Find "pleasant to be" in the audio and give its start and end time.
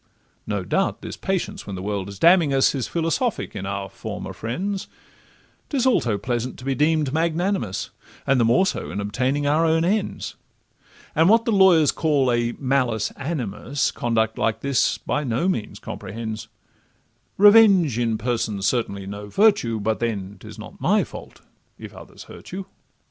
6.17-6.73